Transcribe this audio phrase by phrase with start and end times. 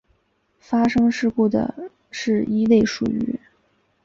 [0.57, 1.75] 发生事故的
[2.09, 3.39] 是一列属于。